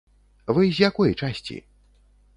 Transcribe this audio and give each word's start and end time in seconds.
Вы 0.57 0.63
з 0.71 0.83
якой 0.89 1.11
часці? 1.21 1.61